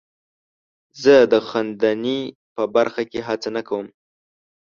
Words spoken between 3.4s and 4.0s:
نه کوم.